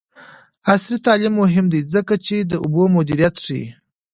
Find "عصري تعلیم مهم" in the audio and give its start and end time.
0.73-1.65